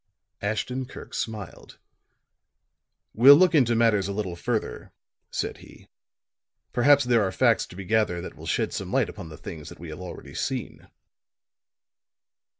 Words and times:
Ashton 0.41 0.87
Kirk 0.87 1.13
smiled. 1.13 1.77
"We'll 3.13 3.35
look 3.35 3.53
into 3.53 3.75
matters 3.75 4.07
a 4.07 4.11
little 4.13 4.35
further," 4.35 4.91
said 5.29 5.57
he. 5.57 5.89
"Perhaps 6.73 7.03
there 7.03 7.21
are 7.21 7.31
facts 7.31 7.67
to 7.67 7.75
be 7.75 7.85
gathered 7.85 8.21
that 8.21 8.35
will 8.35 8.47
shed 8.47 8.73
some 8.73 8.91
light 8.91 9.09
upon 9.09 9.29
the 9.29 9.37
things 9.37 9.69
that 9.69 9.77
we 9.79 9.89
have 9.89 10.01
already 10.01 10.33
seen." 10.33 10.87